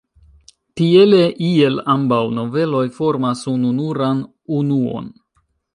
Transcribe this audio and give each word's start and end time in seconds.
Tiele 0.79 1.19
iel 1.49 1.77
ambaŭ 1.97 2.21
noveloj 2.41 2.83
formas 2.99 3.47
ununuran 3.55 4.27
unuon. 4.63 5.17